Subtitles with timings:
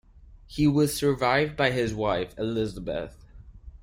[0.47, 3.23] He was survived by his wife, Elizabeth.